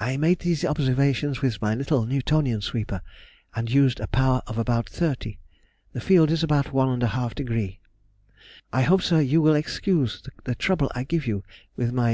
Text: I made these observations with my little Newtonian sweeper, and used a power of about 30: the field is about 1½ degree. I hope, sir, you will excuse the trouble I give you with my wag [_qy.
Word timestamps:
I 0.00 0.16
made 0.16 0.38
these 0.38 0.64
observations 0.64 1.42
with 1.42 1.60
my 1.60 1.74
little 1.74 2.06
Newtonian 2.06 2.62
sweeper, 2.62 3.02
and 3.54 3.70
used 3.70 4.00
a 4.00 4.06
power 4.06 4.40
of 4.46 4.56
about 4.56 4.88
30: 4.88 5.38
the 5.92 6.00
field 6.00 6.30
is 6.30 6.42
about 6.42 6.68
1½ 6.72 7.34
degree. 7.34 7.78
I 8.72 8.80
hope, 8.80 9.02
sir, 9.02 9.20
you 9.20 9.42
will 9.42 9.54
excuse 9.54 10.22
the 10.44 10.54
trouble 10.54 10.90
I 10.94 11.04
give 11.04 11.26
you 11.26 11.44
with 11.76 11.92
my 11.92 12.04
wag 12.04 12.06
[_qy. 12.06 12.06